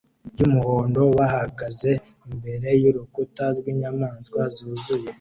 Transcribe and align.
yumuhondo 0.37 1.01
bahagaze 1.17 1.91
imbere 2.29 2.67
yurukuta 2.83 3.43
rwinyamaswa 3.57 4.41
zuzuye 4.55 5.07